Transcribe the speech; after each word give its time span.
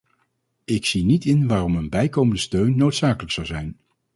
Ik 0.65 0.85
zie 0.85 1.03
niet 1.03 1.25
in 1.25 1.47
waarom 1.47 1.75
een 1.75 1.89
bijkomende 1.89 2.39
steun 2.39 2.77
noodzakelijk 2.77 3.31
zou 3.31 3.47
zijn. 3.47 3.77